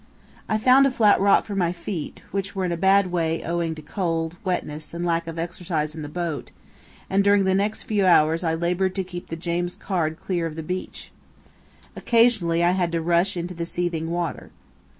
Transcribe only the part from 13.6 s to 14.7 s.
seething water.